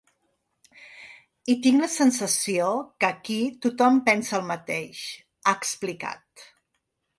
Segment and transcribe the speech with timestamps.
[1.53, 2.71] I tinc la sensació
[3.03, 5.05] que aquí tothom pensa el mateix,
[5.53, 6.49] ha explicat.